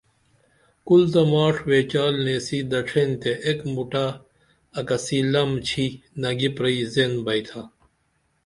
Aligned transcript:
کُل 0.87 1.01
تہ 1.11 1.21
ماڜ 1.31 1.55
ویچال 1.69 2.13
نیسی 2.25 2.59
دڇھین 2.69 3.09
تے 3.21 3.31
اِک 3.45 3.59
موٹہ 3.73 4.07
اکسی 4.79 5.19
لم 5.31 5.51
چھی 5.67 5.85
نگی 6.21 6.49
پرئی 6.55 6.79
زین 6.93 7.13
بئی 7.25 7.41
تھا 7.47 7.61